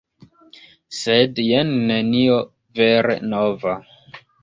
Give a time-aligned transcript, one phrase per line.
[0.99, 2.41] Sed jen nenio
[2.83, 3.81] vere nova.